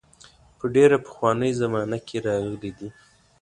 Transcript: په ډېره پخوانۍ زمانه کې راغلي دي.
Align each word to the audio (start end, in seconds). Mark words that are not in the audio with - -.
په 0.57 0.65
ډېره 0.75 0.97
پخوانۍ 1.05 1.51
زمانه 1.61 1.97
کې 2.07 2.17
راغلي 2.27 2.71
دي. 2.77 2.89